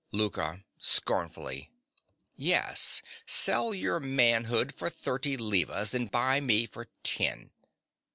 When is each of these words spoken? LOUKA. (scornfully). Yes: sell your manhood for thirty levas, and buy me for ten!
LOUKA. 0.11 0.65
(scornfully). 0.79 1.69
Yes: 2.35 3.03
sell 3.27 3.71
your 3.71 3.99
manhood 3.99 4.73
for 4.73 4.89
thirty 4.89 5.37
levas, 5.37 5.93
and 5.93 6.09
buy 6.09 6.39
me 6.39 6.65
for 6.65 6.87
ten! 7.03 7.51